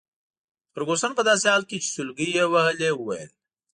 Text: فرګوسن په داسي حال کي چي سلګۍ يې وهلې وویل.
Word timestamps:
فرګوسن 0.73 1.11
په 1.15 1.21
داسي 1.27 1.47
حال 1.53 1.63
کي 1.69 1.77
چي 1.83 1.89
سلګۍ 1.95 2.29
يې 2.37 2.45
وهلې 2.53 2.89
وویل. 2.95 3.29